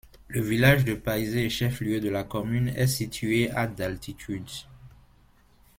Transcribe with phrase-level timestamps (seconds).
[0.29, 4.49] Le village de Peisey, chef-lieu de la commune, est situé à d'altitude.